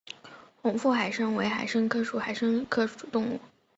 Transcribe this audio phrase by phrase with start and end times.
[0.63, 3.39] 红腹海参为海参科海参属的动物。